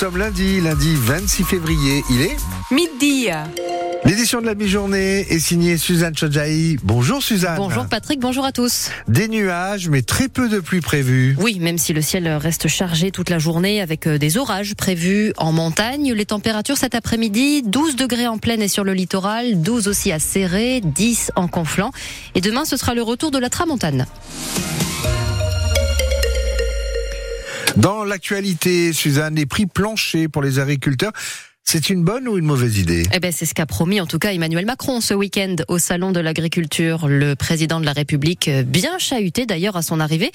[0.00, 2.02] sommes lundi, lundi 26 février.
[2.08, 2.36] Il est
[2.70, 3.28] Midi.
[4.06, 6.78] L'édition de la mi-journée est signée Suzanne Chodjaï.
[6.82, 7.58] Bonjour Suzanne.
[7.58, 8.88] Bonjour Patrick, bonjour à tous.
[9.08, 11.36] Des nuages, mais très peu de pluie prévue.
[11.38, 15.34] Oui, même si le ciel reste chargé toute la journée avec euh, des orages prévus
[15.36, 16.14] en montagne.
[16.14, 20.18] Les températures cet après-midi, 12 degrés en plaine et sur le littoral, 12 aussi à
[20.18, 21.90] Serré, 10 en Conflans.
[22.34, 24.06] Et demain, ce sera le retour de la tramontane.
[27.80, 31.12] Dans l'actualité, Suzanne, les prix planchers pour les agriculteurs.
[31.72, 33.04] C'est une bonne ou une mauvaise idée?
[33.12, 36.10] Eh ben, c'est ce qu'a promis en tout cas Emmanuel Macron ce week-end au salon
[36.10, 37.06] de l'agriculture.
[37.06, 40.32] Le président de la République, euh, bien chahuté d'ailleurs à son arrivée,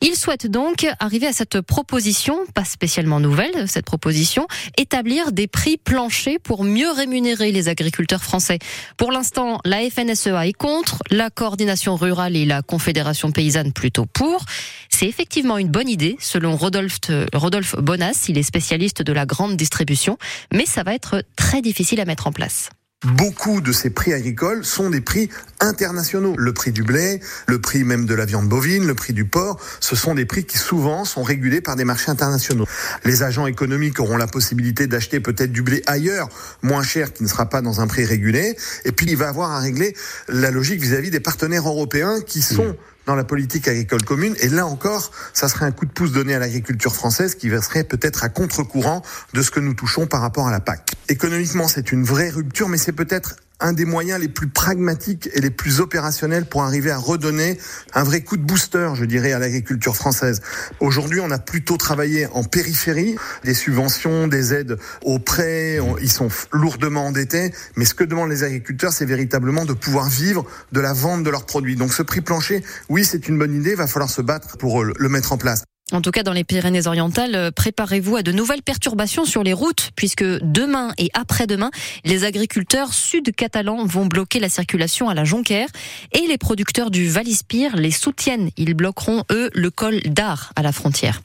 [0.00, 4.46] il souhaite donc arriver à cette proposition, pas spécialement nouvelle, cette proposition,
[4.78, 8.58] établir des prix planchers pour mieux rémunérer les agriculteurs français.
[8.96, 14.46] Pour l'instant, la FNSEA est contre, la coordination rurale et la Confédération paysanne plutôt pour.
[14.88, 16.98] C'est effectivement une bonne idée, selon Rodolphe,
[17.34, 20.16] Rodolphe Bonas, il est spécialiste de la grande distribution,
[20.50, 22.70] mais va être très difficile à mettre en place.
[23.06, 26.34] Beaucoup de ces prix agricoles sont des prix internationaux.
[26.36, 29.60] Le prix du blé, le prix même de la viande bovine, le prix du porc,
[29.78, 32.66] ce sont des prix qui souvent sont régulés par des marchés internationaux.
[33.04, 36.28] Les agents économiques auront la possibilité d'acheter peut-être du blé ailleurs,
[36.62, 38.56] moins cher, qui ne sera pas dans un prix régulé.
[38.84, 39.94] Et puis il va avoir à régler
[40.26, 44.34] la logique vis-à-vis des partenaires européens qui sont dans la politique agricole commune.
[44.40, 47.84] Et là encore, ça serait un coup de pouce donné à l'agriculture française qui serait
[47.84, 49.02] peut-être à contre-courant
[49.34, 50.87] de ce que nous touchons par rapport à la PAC.
[51.10, 55.40] Économiquement, c'est une vraie rupture, mais c'est peut-être un des moyens les plus pragmatiques et
[55.40, 57.58] les plus opérationnels pour arriver à redonner
[57.94, 60.42] un vrai coup de booster, je dirais, à l'agriculture française.
[60.80, 66.28] Aujourd'hui, on a plutôt travaillé en périphérie, des subventions, des aides aux prêts, ils sont
[66.52, 70.92] lourdement endettés, mais ce que demandent les agriculteurs, c'est véritablement de pouvoir vivre de la
[70.92, 71.76] vente de leurs produits.
[71.76, 74.84] Donc ce prix plancher, oui, c'est une bonne idée, il va falloir se battre pour
[74.84, 75.62] le mettre en place.
[75.90, 79.90] En tout cas, dans les Pyrénées-Orientales, euh, préparez-vous à de nouvelles perturbations sur les routes,
[79.96, 81.70] puisque demain et après-demain,
[82.04, 85.68] les agriculteurs sud-catalans vont bloquer la circulation à la Jonquère
[86.12, 88.50] et les producteurs du Valispire les soutiennent.
[88.58, 91.22] Ils bloqueront, eux, le col d'Ar à la frontière.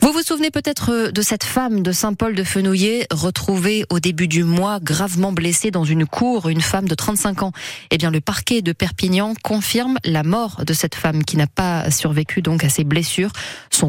[0.00, 4.26] Vous vous souvenez peut-être euh, de cette femme de Saint-Paul de Fenouillet, retrouvée au début
[4.26, 7.52] du mois, gravement blessée dans une cour, une femme de 35 ans.
[7.92, 11.88] Eh bien, le parquet de Perpignan confirme la mort de cette femme qui n'a pas
[11.92, 13.30] survécu donc à ses blessures.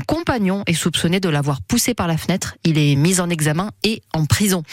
[0.03, 2.55] Compagnon est soupçonné de l'avoir poussée par la fenêtre.
[2.63, 4.63] Il est mis en examen et en prison.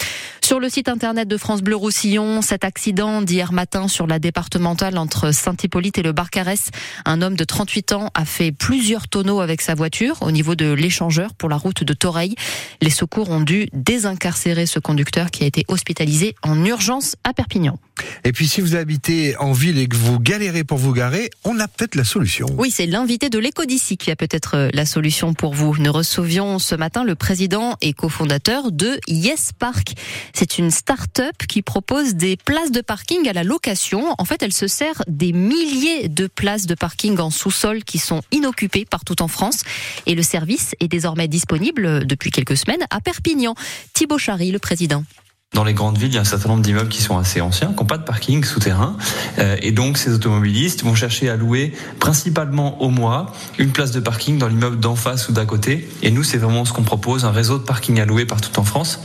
[0.43, 4.99] Sur le site internet de France Bleu Roussillon, cet accident d'hier matin sur la départementale
[4.99, 6.71] entre Saint-Hippolyte et le Barcarès,
[7.05, 10.73] un homme de 38 ans a fait plusieurs tonneaux avec sa voiture au niveau de
[10.73, 12.35] l'échangeur pour la route de Toreil.
[12.81, 17.79] Les secours ont dû désincarcérer ce conducteur qui a été hospitalisé en urgence à Perpignan.
[18.25, 21.59] Et puis si vous habitez en ville et que vous galérez pour vous garer, on
[21.61, 22.47] a peut-être la solution.
[22.57, 25.77] Oui, c'est l'invité de l'éco d'ici qui a peut-être euh, la solution pour vous.
[25.79, 29.93] Nous recevions ce matin le président et cofondateur de Yes Park.
[30.33, 34.15] C'est une start-up qui propose des places de parking à la location.
[34.17, 38.23] En fait, elle se sert des milliers de places de parking en sous-sol qui sont
[38.33, 39.63] inoccupées partout en France.
[40.07, 43.55] Et le service est désormais disponible depuis quelques semaines à Perpignan.
[43.93, 45.05] Thibaut Chary, le président.
[45.53, 47.73] Dans les grandes villes, il y a un certain nombre d'immeubles qui sont assez anciens,
[47.73, 48.97] qui n'ont pas de parking souterrain.
[49.41, 53.99] Euh, et donc, ces automobilistes vont chercher à louer principalement au mois une place de
[53.99, 55.89] parking dans l'immeuble d'en face ou d'à côté.
[56.05, 58.63] Et nous, c'est vraiment ce qu'on propose, un réseau de parking à louer partout en
[58.63, 59.01] France,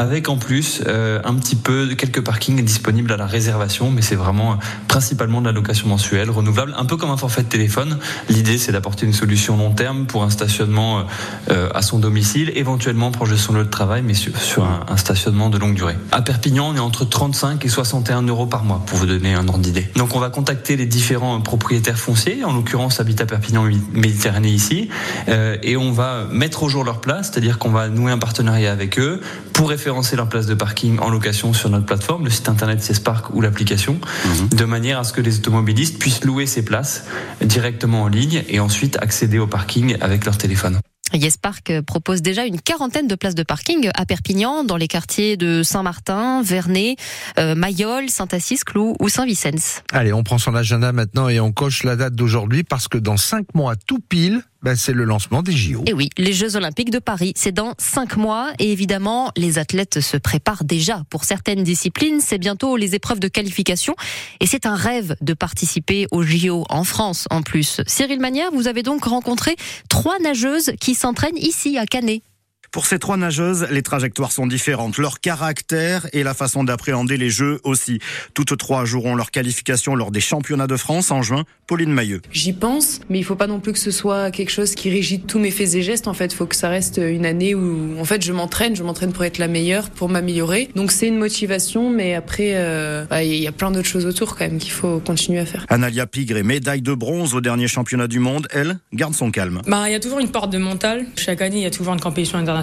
[0.00, 4.14] avec en plus euh, un petit peu quelques parkings disponibles à la réservation, mais c'est
[4.14, 7.98] vraiment principalement de la location mensuelle, renouvelable, un peu comme un forfait de téléphone.
[8.30, 11.04] L'idée, c'est d'apporter une solution long terme pour un stationnement
[11.50, 15.50] euh, à son domicile, éventuellement proche de son lieu de travail, mais sur, un, stationnement
[15.50, 15.98] de longue durée.
[16.12, 19.46] À Perpignan, on est entre 35 et 61 euros par mois, pour vous donner un
[19.48, 19.86] ordre d'idée.
[19.96, 24.88] Donc on va contacter les différents propriétaires fonciers, en l'occurrence Habitat Perpignan Méditerranée ici,
[25.28, 28.72] euh, et on va mettre au jour leur place, c'est-à-dire qu'on va nouer un partenariat
[28.72, 29.20] avec eux
[29.52, 33.34] pour référencer leur place de parking en location sur notre plateforme, le site internet CESPark
[33.34, 34.48] ou l'application, mhm.
[34.48, 37.04] de manière à ce que les automobilistes puissent louer ces places
[37.40, 40.80] directement en ligne et ensuite accéder au parking avec leur téléphone.
[41.12, 45.36] Yes Park propose déjà une quarantaine de places de parking à Perpignan, dans les quartiers
[45.36, 46.96] de Saint-Martin, Vernet,
[47.38, 49.82] euh, Mayol, Saint-Assis, Clou ou Saint-Vicence.
[49.92, 53.16] Allez, on prend son agenda maintenant et on coche la date d'aujourd'hui parce que dans
[53.16, 55.82] cinq mois tout pile, ben, c'est le lancement des JO.
[55.86, 60.00] Et oui, les Jeux Olympiques de Paris, c'est dans cinq mois et évidemment, les athlètes
[60.00, 61.02] se préparent déjà.
[61.10, 63.94] Pour certaines disciplines, c'est bientôt les épreuves de qualification
[64.40, 67.80] et c'est un rêve de participer aux JO en France en plus.
[67.86, 69.56] Cyril Manière, vous avez donc rencontré
[69.88, 72.22] trois nageuses qui s'entraînent ici à Canet.
[72.70, 77.28] Pour ces trois nageuses, les trajectoires sont différentes, leur caractère et la façon d'appréhender les
[77.28, 77.98] jeux aussi.
[78.32, 81.44] Toutes trois joueront leur qualification lors des championnats de France en juin.
[81.66, 82.22] Pauline Mailleux.
[82.30, 85.20] J'y pense, mais il faut pas non plus que ce soit quelque chose qui régit
[85.20, 86.06] tous mes faits et gestes.
[86.06, 88.84] En fait, il faut que ça reste une année où, en fait, je m'entraîne, je
[88.84, 90.68] m'entraîne pour être la meilleure, pour m'améliorer.
[90.76, 94.36] Donc c'est une motivation, mais après, euh, bah, il y a plein d'autres choses autour
[94.36, 95.66] quand même qu'il faut continuer à faire.
[95.70, 98.46] Analia Pigre est médaille de bronze au dernier championnat du monde.
[98.52, 99.62] Elle garde son calme.
[99.66, 101.04] Bah, il y a toujours une porte de mental.
[101.16, 102.59] Chaque année, il y a toujours une compétition internationale.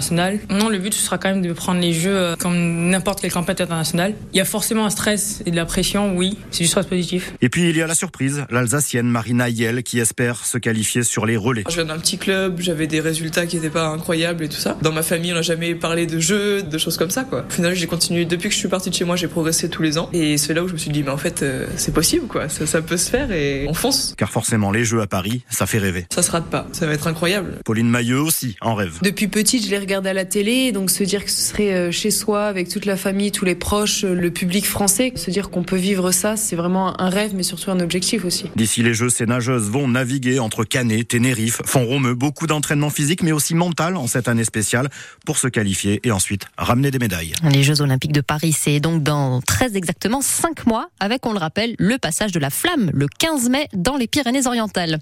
[0.50, 3.32] Non, le but ce sera quand même de prendre les jeux euh, comme n'importe quelle
[3.32, 4.14] compétition internationale.
[4.32, 7.32] Il y a forcément un stress et de la pression, oui, c'est du stress positif.
[7.40, 11.26] Et puis il y a la surprise, l'Alsacienne Marina Yel qui espère se qualifier sur
[11.26, 11.64] les relais.
[11.68, 14.76] Je viens d'un petit club, j'avais des résultats qui n'étaient pas incroyables et tout ça.
[14.82, 17.44] Dans ma famille, on n'a jamais parlé de jeux, de choses comme ça quoi.
[17.48, 19.82] Au final, j'ai continué depuis que je suis partie de chez moi, j'ai progressé tous
[19.82, 21.94] les ans et c'est là où je me suis dit mais en fait euh, c'est
[21.94, 24.14] possible quoi, ça, ça peut se faire et on fonce.
[24.16, 26.06] Car forcément les jeux à Paris, ça fait rêver.
[26.12, 27.58] Ça se rate pas, ça va être incroyable.
[27.64, 28.98] Pauline Mailleux aussi en rêve.
[29.02, 31.90] Depuis petite, je les regardais à la télé, donc se dire que ce serait euh,
[31.90, 35.48] chez soi avec toute la famille, tous les proches, euh, le public français, se dire
[35.48, 38.50] qu'on peut vivre ça, c'est vraiment un rêve mais surtout un objectif aussi.
[38.54, 43.32] D'ici les Jeux, ces nageuses vont naviguer entre Canet, Tenerife, Font-Romeu, beaucoup d'entraînement physique mais
[43.32, 44.90] aussi mental en cette année spéciale
[45.24, 47.32] pour se qualifier et ensuite ramener des médailles.
[47.50, 51.38] Les Jeux Olympiques de Paris, c'est donc dans très exactement 5 mois avec, on le
[51.38, 54.98] rappelle, le passage de la flamme le 15 mai dans les Pyrénées-Orientales.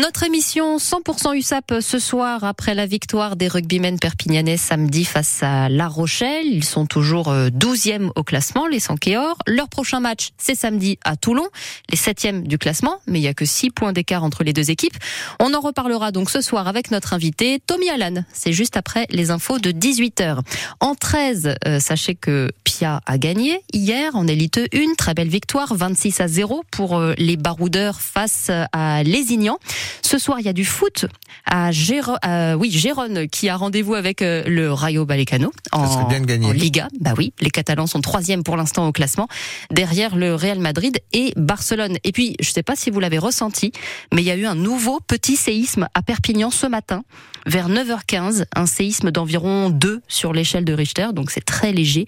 [0.00, 5.68] Notre émission 100% USAP ce soir après la victoire des rugbymen perpignanais samedi face à
[5.68, 6.46] La Rochelle.
[6.46, 9.36] Ils sont toujours 12e au classement, les Sankéors.
[9.48, 11.48] Leur prochain match, c'est samedi à Toulon,
[11.90, 14.70] les 7e du classement, mais il y a que 6 points d'écart entre les deux
[14.70, 14.96] équipes.
[15.40, 18.22] On en reparlera donc ce soir avec notre invité Tommy Allan.
[18.32, 20.38] C'est juste après les infos de 18h.
[20.78, 25.74] En 13, euh, sachez que Pia a gagné hier en élite 1, très belle victoire,
[25.74, 29.58] 26 à 0 pour euh, les baroudeurs face à Lézignan.
[30.04, 31.06] Ce soir, il y a du foot
[31.46, 36.20] à Géron, euh, oui, Gérone qui a rendez-vous avec euh, le Rayo Vallecano en, bien
[36.52, 36.88] Liga.
[37.00, 39.28] Bah oui, les Catalans sont troisième pour l'instant au classement,
[39.70, 41.96] derrière le Real Madrid et Barcelone.
[42.04, 43.72] Et puis, je sais pas si vous l'avez ressenti,
[44.12, 47.02] mais il y a eu un nouveau petit séisme à Perpignan ce matin,
[47.46, 52.04] vers 9h15, un séisme d'environ 2 sur l'échelle de Richter, donc c'est très léger,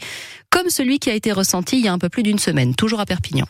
[0.51, 3.01] comme celui qui a été ressenti il y a un peu plus d'une semaine, toujours
[3.01, 3.47] à Perpignan.